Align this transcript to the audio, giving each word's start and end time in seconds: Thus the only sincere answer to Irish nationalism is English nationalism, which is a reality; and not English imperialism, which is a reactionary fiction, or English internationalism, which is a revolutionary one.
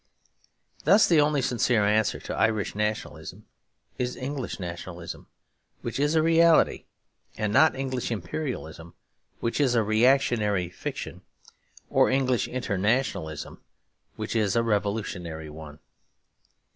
Thus 0.83 1.07
the 1.07 1.21
only 1.21 1.43
sincere 1.43 1.85
answer 1.85 2.19
to 2.21 2.33
Irish 2.35 2.73
nationalism 2.73 3.45
is 3.99 4.15
English 4.15 4.59
nationalism, 4.59 5.27
which 5.83 5.99
is 5.99 6.15
a 6.15 6.23
reality; 6.23 6.85
and 7.37 7.53
not 7.53 7.75
English 7.75 8.09
imperialism, 8.09 8.95
which 9.41 9.59
is 9.61 9.75
a 9.75 9.83
reactionary 9.83 10.69
fiction, 10.71 11.21
or 11.87 12.09
English 12.09 12.47
internationalism, 12.47 13.61
which 14.15 14.35
is 14.35 14.55
a 14.55 14.63
revolutionary 14.63 15.51
one. 15.51 15.77